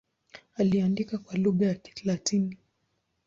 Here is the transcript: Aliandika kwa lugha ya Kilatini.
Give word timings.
Aliandika 0.55 1.17
kwa 1.17 1.35
lugha 1.37 1.65
ya 1.67 1.73
Kilatini. 1.75 2.57